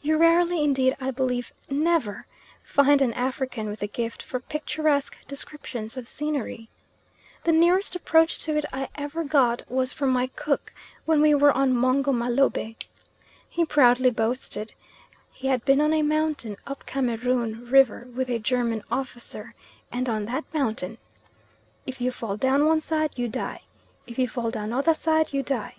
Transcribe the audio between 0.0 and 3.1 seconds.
You rarely, indeed I believe never, find